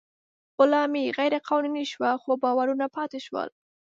[0.57, 3.49] غلامي غیر قانوني شوه، خو باورونه پاتې شول.